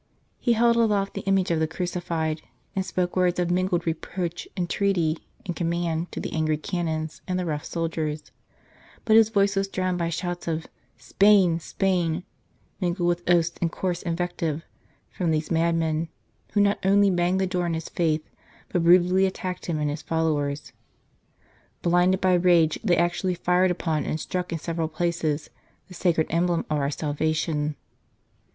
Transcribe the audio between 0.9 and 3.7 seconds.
the image of the Crucified, and spoke words of